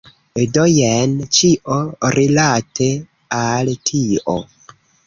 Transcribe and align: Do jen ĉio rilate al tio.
Do 0.53 0.63
jen 0.69 1.13
ĉio 1.39 1.77
rilate 2.17 2.91
al 3.45 3.73
tio. 3.93 4.43